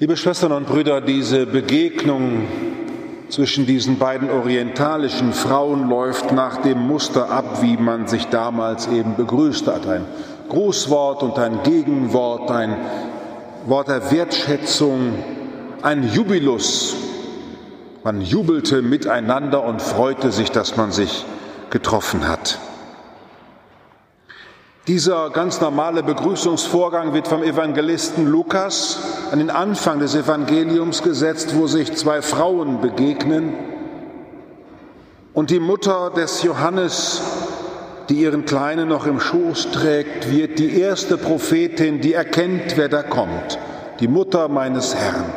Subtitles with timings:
[0.00, 2.48] Liebe Schwestern und Brüder, diese Begegnung
[3.28, 9.14] zwischen diesen beiden orientalischen Frauen läuft nach dem Muster ab, wie man sich damals eben
[9.14, 9.86] begrüßt hat.
[9.86, 10.04] Ein
[10.48, 12.76] Grußwort und ein Gegenwort, ein
[13.66, 15.14] Wort der Wertschätzung,
[15.82, 16.96] ein Jubilus.
[18.02, 21.24] Man jubelte miteinander und freute sich, dass man sich
[21.70, 22.58] getroffen hat.
[24.86, 28.98] Dieser ganz normale Begrüßungsvorgang wird vom Evangelisten Lukas
[29.32, 33.54] an den Anfang des Evangeliums gesetzt, wo sich zwei Frauen begegnen
[35.32, 37.22] und die Mutter des Johannes,
[38.10, 43.02] die ihren Kleinen noch im Schoß trägt, wird die erste Prophetin, die erkennt, wer da
[43.02, 43.58] kommt,
[44.00, 45.32] die Mutter meines Herrn.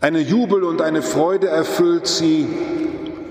[0.00, 2.48] Eine Jubel und eine Freude erfüllt sie,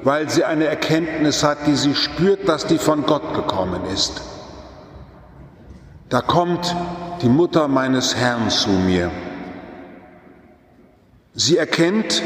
[0.03, 4.21] weil sie eine Erkenntnis hat, die sie spürt, dass die von Gott gekommen ist.
[6.09, 6.75] Da kommt
[7.21, 9.11] die Mutter meines Herrn zu mir.
[11.33, 12.23] Sie erkennt,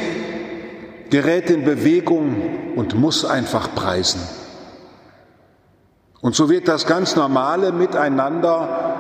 [1.10, 4.22] gerät in Bewegung und muss einfach preisen.
[6.22, 8.94] Und so wird das ganz normale Miteinander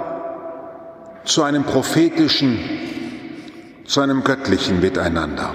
[1.23, 2.59] zu einem prophetischen,
[3.85, 5.53] zu einem göttlichen Miteinander.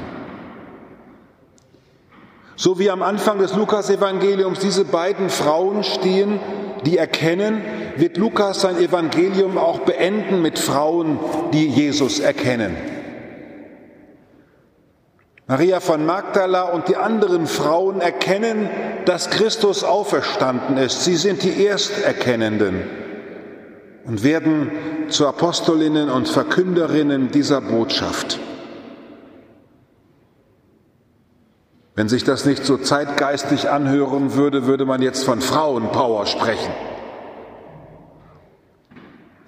[2.58, 6.40] So wie am Anfang des Lukas-Evangeliums diese beiden Frauen stehen,
[6.84, 7.62] die erkennen,
[7.96, 11.20] wird Lukas sein Evangelium auch beenden mit Frauen,
[11.52, 12.76] die Jesus erkennen.
[15.46, 18.68] Maria von Magdala und die anderen Frauen erkennen,
[19.04, 21.04] dass Christus auferstanden ist.
[21.04, 22.82] Sie sind die Ersterkennenden
[24.04, 24.72] und werden
[25.10, 28.40] zu Apostolinnen und Verkünderinnen dieser Botschaft.
[31.98, 36.72] Wenn sich das nicht so zeitgeistig anhören würde, würde man jetzt von Frauenpower sprechen.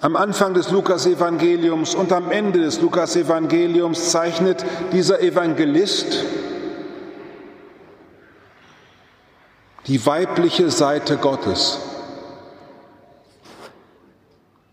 [0.00, 6.24] Am Anfang des Lukasevangeliums und am Ende des Lukasevangeliums zeichnet dieser Evangelist
[9.86, 11.78] die weibliche Seite Gottes.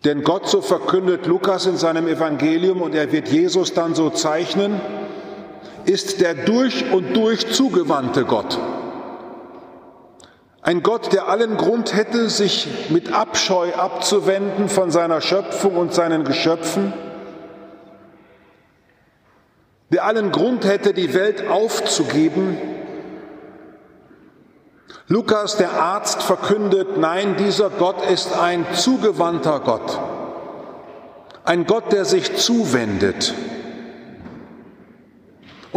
[0.03, 4.81] Denn Gott, so verkündet Lukas in seinem Evangelium und er wird Jesus dann so zeichnen,
[5.87, 8.59] ist der durch und durch zugewandte Gott.
[10.61, 16.25] Ein Gott, der allen Grund hätte, sich mit Abscheu abzuwenden von seiner Schöpfung und seinen
[16.25, 16.91] Geschöpfen,
[19.89, 22.57] der allen Grund hätte, die Welt aufzugeben.
[25.07, 29.97] Lukas, der Arzt, verkündet, nein, dieser Gott ist ein zugewandter Gott,
[31.45, 33.33] ein Gott, der sich zuwendet.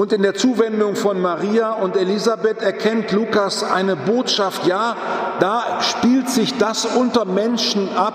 [0.00, 4.96] Und in der Zuwendung von Maria und Elisabeth erkennt Lukas eine Botschaft, ja,
[5.40, 8.14] da spielt sich das unter Menschen ab,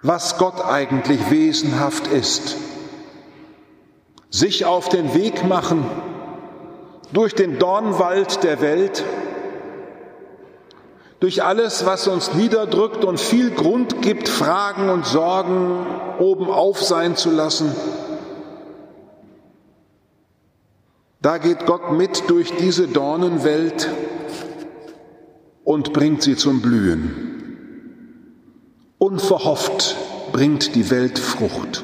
[0.00, 2.54] was Gott eigentlich wesenhaft ist.
[4.30, 5.84] Sich auf den Weg machen
[7.12, 9.02] durch den Dornwald der Welt,
[11.18, 15.84] durch alles, was uns niederdrückt und viel Grund gibt, Fragen und Sorgen
[16.20, 17.74] oben auf sein zu lassen
[21.26, 23.90] Da geht Gott mit durch diese Dornenwelt
[25.64, 28.22] und bringt sie zum Blühen.
[28.98, 29.96] Unverhofft
[30.30, 31.82] bringt die Welt Frucht.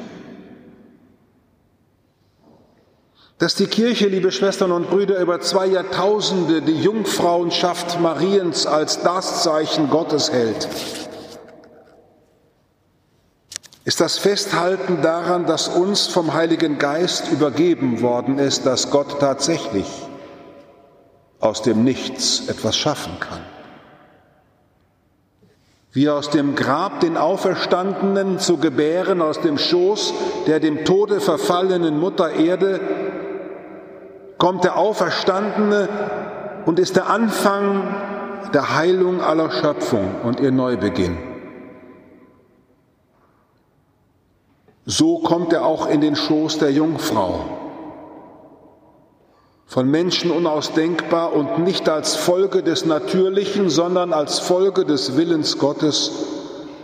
[3.39, 9.43] Dass die Kirche, liebe Schwestern und Brüder, über zwei Jahrtausende die Jungfrauenschaft Mariens als das
[9.43, 10.69] Zeichen Gottes hält,
[13.85, 19.87] ist das Festhalten daran, dass uns vom Heiligen Geist übergeben worden ist, dass Gott tatsächlich
[21.41, 23.41] aus dem Nichts etwas schaffen kann.
[25.91, 30.15] Wie aus dem Grab den Auferstandenen zu gebären, aus dem Schoß
[30.47, 32.81] der dem Tode verfallenen Mutter Erde,
[34.39, 35.89] kommt der Auferstandene
[36.65, 37.95] und ist der Anfang
[38.55, 41.32] der Heilung aller Schöpfung und ihr Neubeginn.
[44.85, 47.45] So kommt er auch in den Schoß der Jungfrau.
[49.67, 56.11] Von Menschen unausdenkbar und nicht als Folge des Natürlichen, sondern als Folge des Willens Gottes,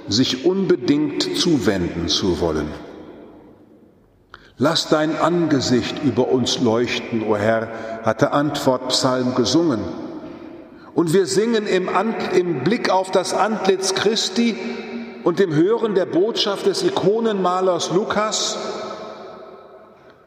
[0.09, 2.69] sich unbedingt zuwenden zu wollen.
[4.57, 7.69] Lass dein Angesicht über uns leuchten, o Herr,
[8.05, 9.81] hat der Antwortpsalm gesungen.
[10.95, 11.89] Und wir singen im,
[12.35, 14.57] im Blick auf das Antlitz Christi,
[15.25, 18.57] und dem Hören der Botschaft des Ikonenmalers Lukas,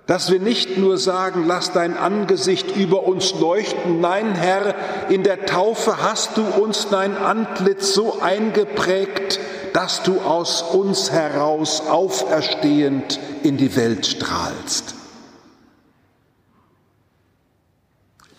[0.07, 4.75] dass wir nicht nur sagen, lass dein Angesicht über uns leuchten, nein Herr,
[5.09, 9.39] in der Taufe hast du uns dein Antlitz so eingeprägt,
[9.73, 14.95] dass du aus uns heraus auferstehend in die Welt strahlst.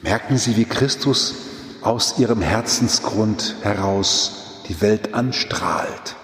[0.02, 1.34] Merken Sie, wie Christus
[1.80, 6.16] aus ihrem Herzensgrund heraus die Welt anstrahlt.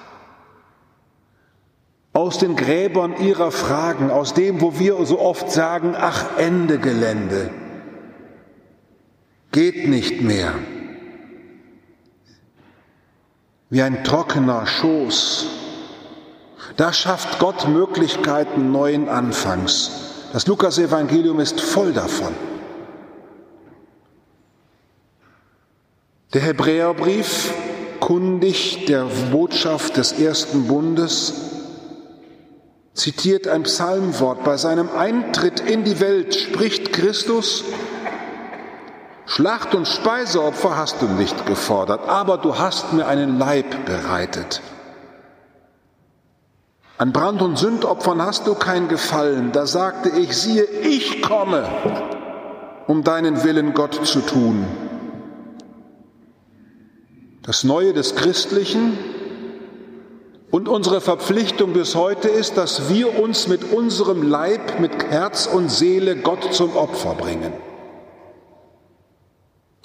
[2.19, 7.49] Aus den Gräbern ihrer Fragen, aus dem, wo wir so oft sagen, ach Ende Gelände,
[9.53, 10.53] geht nicht mehr.
[13.71, 15.47] Wie ein trockener Schoß.
[16.77, 20.27] Da schafft Gott Möglichkeiten neuen Anfangs.
[20.33, 22.35] Das Lukas-Evangelium ist voll davon.
[26.35, 27.53] Der Hebräerbrief,
[28.01, 31.58] kundig der Botschaft des ersten Bundes,
[32.99, 34.45] zitiert ein Psalmwort.
[34.45, 37.65] Bei seinem Eintritt in die Welt spricht Christus,
[39.25, 44.63] Schlacht- und Speiseopfer hast du nicht gefordert, aber du hast mir einen Leib bereitet.
[46.97, 49.53] An Brand- und Sündopfern hast du kein Gefallen.
[49.53, 51.69] Da sagte ich, siehe, ich komme,
[52.89, 54.67] um deinen Willen Gott zu tun.
[57.43, 58.99] Das Neue des Christlichen
[60.51, 65.71] und unsere Verpflichtung bis heute ist, dass wir uns mit unserem Leib, mit Herz und
[65.71, 67.53] Seele Gott zum Opfer bringen.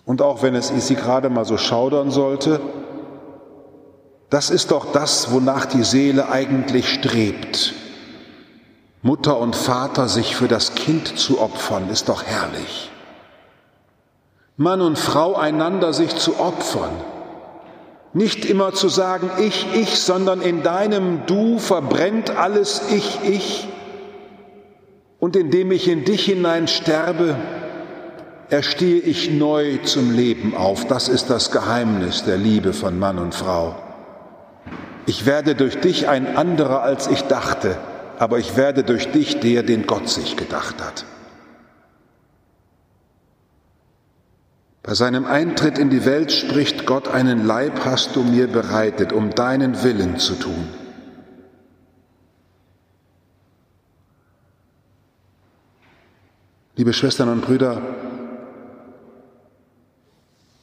[0.06, 2.62] Und auch wenn es Sie gerade mal so schaudern sollte,
[4.30, 7.74] das ist doch das, wonach die Seele eigentlich strebt.
[9.02, 12.90] Mutter und Vater sich für das Kind zu opfern, ist doch herrlich.
[14.56, 16.92] Mann und Frau einander sich zu opfern,
[18.14, 23.68] nicht immer zu sagen, ich, ich, sondern in deinem Du verbrennt alles ich, ich.
[25.20, 27.36] Und indem ich in dich hinein sterbe,
[28.50, 30.86] erstehe ich neu zum Leben auf.
[30.86, 33.76] Das ist das Geheimnis der Liebe von Mann und Frau.
[35.06, 37.78] Ich werde durch dich ein anderer, als ich dachte,
[38.20, 41.06] aber ich werde durch dich der, den Gott sich gedacht hat.
[44.86, 49.30] Bei seinem Eintritt in die Welt spricht Gott, einen Leib hast du mir bereitet, um
[49.30, 50.68] deinen Willen zu tun.
[56.76, 57.82] Liebe Schwestern und Brüder,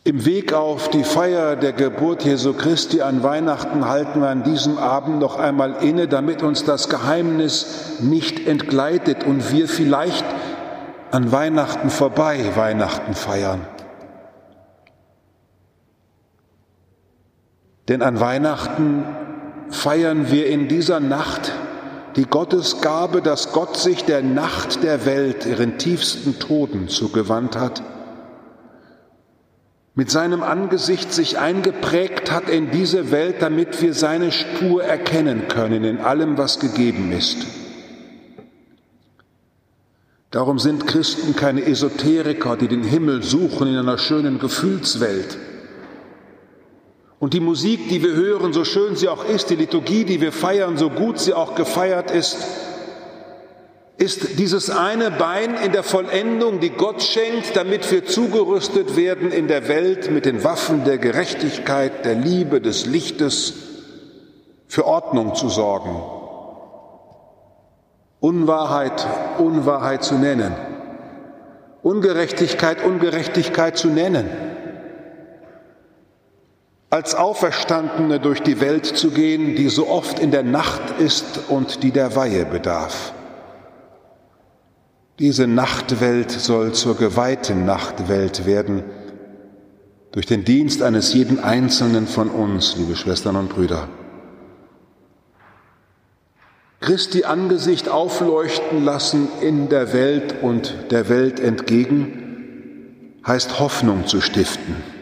[0.05, 4.77] im Weg auf die Feier der Geburt Jesu Christi an Weihnachten halten wir an diesem
[4.77, 10.27] Abend noch einmal inne, damit uns das Geheimnis nicht entgleitet und wir vielleicht
[11.11, 13.67] an Weihnachten vorbei Weihnachten feiern.
[17.91, 19.05] Denn an Weihnachten
[19.69, 21.53] feiern wir in dieser Nacht
[22.15, 27.83] die Gottesgabe, dass Gott sich der Nacht der Welt, ihren tiefsten Toden zugewandt hat,
[29.97, 35.83] mit seinem Angesicht sich eingeprägt hat in diese Welt, damit wir seine Spur erkennen können
[35.83, 37.45] in allem, was gegeben ist.
[40.31, 45.37] Darum sind Christen keine Esoteriker, die den Himmel suchen in einer schönen Gefühlswelt
[47.21, 50.33] und die Musik, die wir hören, so schön sie auch ist, die Liturgie, die wir
[50.33, 52.39] feiern, so gut sie auch gefeiert ist,
[53.99, 59.49] ist dieses eine Bein in der Vollendung, die Gott schenkt, damit wir zugerüstet werden in
[59.49, 63.53] der Welt mit den Waffen der Gerechtigkeit, der Liebe, des Lichtes,
[64.67, 66.03] für Ordnung zu sorgen.
[68.21, 70.55] Unwahrheit, Unwahrheit zu nennen.
[71.83, 74.31] Ungerechtigkeit, Ungerechtigkeit zu nennen
[76.91, 81.85] als Auferstandene durch die Welt zu gehen, die so oft in der Nacht ist und
[81.85, 83.13] die der Weihe bedarf.
[85.21, 88.83] Diese Nachtwelt soll zur geweihten Nachtwelt werden,
[90.11, 93.89] durch den Dienst eines jeden Einzelnen von uns, liebe Schwestern und Brüder.
[96.81, 105.00] Christi Angesicht aufleuchten lassen in der Welt und der Welt entgegen, heißt Hoffnung zu stiften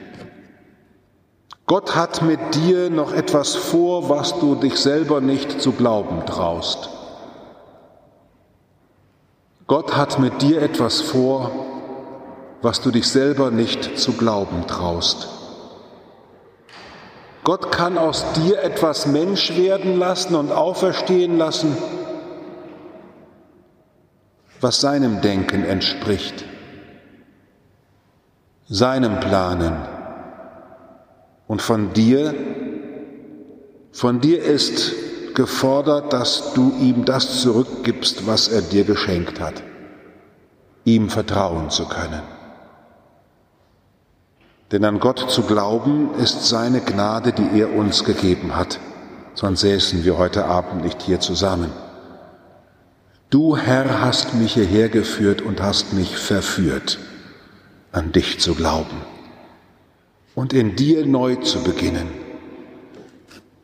[1.68, 6.88] Gott hat mit dir noch etwas vor, was du dich selber nicht zu glauben traust.
[9.66, 11.50] Gott hat mit dir etwas vor,
[12.62, 15.28] was du dich selber nicht zu glauben traust.
[17.44, 21.76] Gott kann aus dir etwas Mensch werden lassen und auferstehen lassen,
[24.62, 26.46] was seinem Denken entspricht,
[28.70, 29.97] seinem Planen
[31.48, 32.34] und von dir,
[33.90, 34.92] von dir ist
[35.34, 39.62] gefordert, dass du ihm das zurückgibst, was er dir geschenkt hat,
[40.84, 42.22] ihm vertrauen zu können.
[44.70, 48.78] Denn an Gott zu glauben ist seine Gnade, die er uns gegeben hat,
[49.32, 51.72] sonst säßen wir heute Abend nicht hier zusammen.
[53.30, 56.98] Du, Herr, hast mich hierher geführt und hast mich verführt,
[57.92, 58.96] an dich zu glauben
[60.34, 62.08] und in dir neu zu beginnen,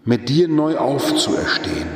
[0.04, 1.88] mit dir neu aufzuerstehen.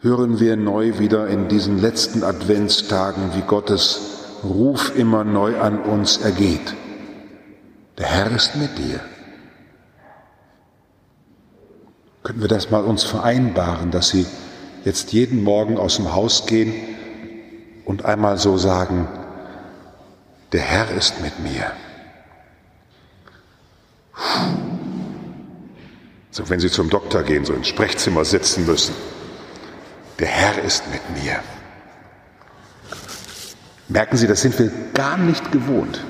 [0.00, 6.18] Hören wir neu wieder in diesen letzten Adventstagen, wie Gottes Ruf immer neu an uns
[6.18, 6.74] ergeht.
[7.98, 9.00] Der Herr ist mit dir.
[12.22, 14.26] Könnten wir das mal uns vereinbaren, dass Sie
[14.84, 16.74] jetzt jeden Morgen aus dem Haus gehen
[17.84, 19.08] und einmal so sagen,
[20.52, 21.72] der Herr ist mit mir.
[26.30, 28.94] So, wenn Sie zum Doktor gehen, so ins Sprechzimmer sitzen müssen.
[30.18, 31.40] Der Herr ist mit mir.
[33.88, 36.04] Merken Sie, das sind wir gar nicht gewohnt.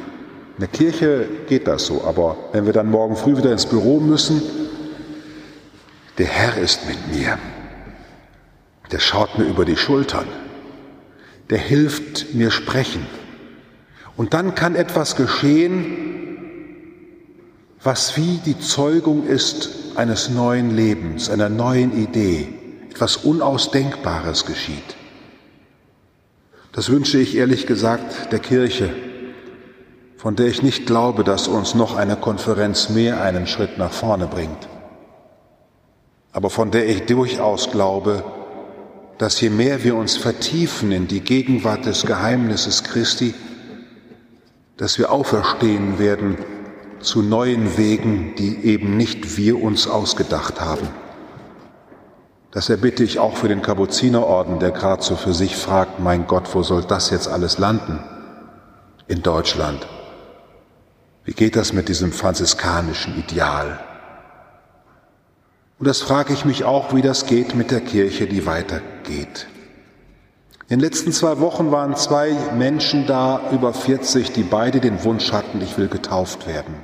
[0.57, 4.01] In der Kirche geht das so, aber wenn wir dann morgen früh wieder ins Büro
[4.01, 4.43] müssen,
[6.19, 7.39] der Herr ist mit mir.
[8.91, 10.27] Der schaut mir über die Schultern.
[11.51, 13.07] Der hilft mir sprechen.
[14.17, 15.97] Und dann kann etwas geschehen,
[17.83, 22.49] was wie die Zeugung ist eines neuen Lebens, einer neuen Idee.
[22.91, 24.97] Etwas Unausdenkbares geschieht.
[26.73, 28.91] Das wünsche ich ehrlich gesagt der Kirche,
[30.17, 34.27] von der ich nicht glaube, dass uns noch eine Konferenz mehr einen Schritt nach vorne
[34.27, 34.69] bringt
[36.37, 38.23] aber von der ich durchaus glaube,
[39.17, 43.33] dass je mehr wir uns vertiefen in die Gegenwart des Geheimnisses Christi,
[44.77, 46.37] dass wir auferstehen werden
[47.01, 50.89] zu neuen Wegen, die eben nicht wir uns ausgedacht haben.
[52.51, 56.55] Das erbitte ich auch für den Kapuzinerorden, der gerade so für sich fragt, mein Gott,
[56.55, 58.01] wo soll das jetzt alles landen?
[59.09, 59.87] In Deutschland.
[61.25, 63.81] Wie geht das mit diesem franziskanischen Ideal?
[65.79, 69.47] Und das frage ich mich auch, wie das geht mit der Kirche, die weitergeht.
[70.69, 75.31] In den letzten zwei Wochen waren zwei Menschen da, über 40, die beide den Wunsch
[75.31, 76.75] hatten, ich will getauft werden.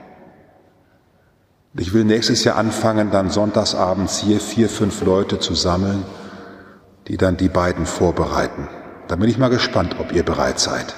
[1.76, 6.04] Ich will nächstes Jahr anfangen, dann sonntagsabends hier vier, fünf Leute zu sammeln,
[7.08, 8.68] die dann die beiden vorbereiten.
[9.08, 10.94] Da bin ich mal gespannt, ob ihr bereit seid.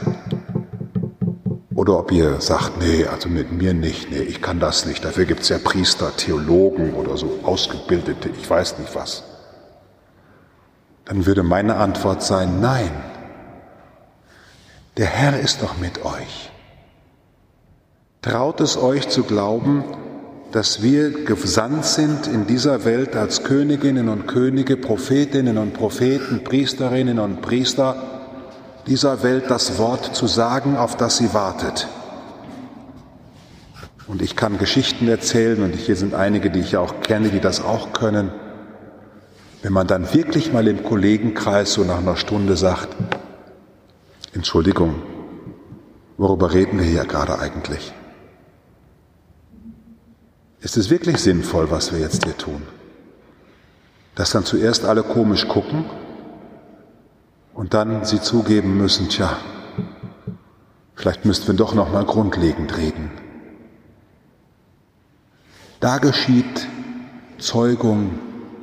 [1.75, 5.03] Oder ob ihr sagt, nee, also mit mir nicht, nee, ich kann das nicht.
[5.07, 9.34] Dafür gibt es ja Priester, Theologen oder so Ausgebildete, ich weiß nicht was.
[11.05, 12.91] Dann würde meine Antwort sein, nein.
[14.97, 16.51] Der Herr ist doch mit euch.
[18.23, 19.85] Traut es euch zu glauben,
[20.53, 27.19] dass wir gesandt sind in dieser Welt als Königinnen und Könige, Prophetinnen und Propheten, Priesterinnen
[27.19, 27.97] und Priester,
[28.87, 31.89] dieser Welt das Wort zu sagen, auf das sie wartet.
[34.07, 37.61] Und ich kann Geschichten erzählen, und hier sind einige, die ich auch kenne, die das
[37.61, 38.31] auch können.
[39.65, 42.95] Wenn man dann wirklich mal im Kollegenkreis so nach einer Stunde sagt,
[44.35, 44.97] Entschuldigung,
[46.19, 47.95] worüber reden wir hier gerade eigentlich?
[50.61, 52.61] Ist es wirklich sinnvoll, was wir jetzt hier tun?
[54.15, 55.87] Dass dann zuerst alle komisch gucken
[57.55, 59.39] und dann sie zugeben müssen, tja,
[60.95, 63.11] vielleicht müssten wir doch noch mal grundlegend reden.
[65.81, 66.69] Da geschieht
[67.39, 68.19] Zeugung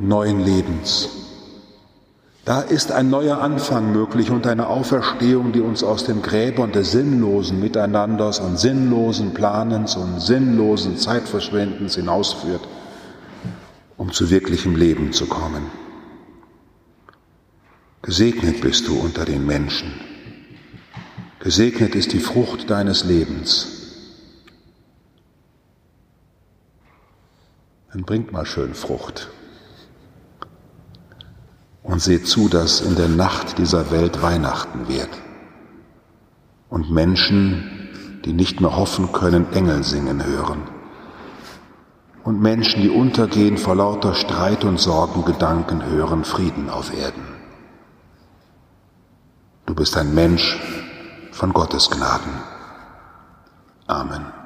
[0.08, 1.10] neuen Lebens.
[2.44, 6.92] Da ist ein neuer Anfang möglich und eine Auferstehung, die uns aus den Gräbern des
[6.92, 12.68] sinnlosen Miteinanders und sinnlosen Planens und sinnlosen Zeitverschwendens hinausführt,
[13.96, 15.68] um zu wirklichem Leben zu kommen.
[18.02, 19.94] Gesegnet bist du unter den Menschen.
[21.40, 23.68] Gesegnet ist die Frucht deines Lebens.
[27.94, 29.30] Dann bringt mal schön Frucht.
[31.92, 35.10] Und seht zu, dass in der Nacht dieser Welt Weihnachten wird.
[36.70, 40.62] Und Menschen, die nicht mehr hoffen können, Engel singen hören.
[42.24, 47.24] Und Menschen, die untergehen vor lauter Streit und Sorgengedanken hören Frieden auf Erden.
[49.66, 50.62] Du bist ein Mensch
[51.34, 52.32] von Gottes Gnaden.
[53.88, 54.41] Amen.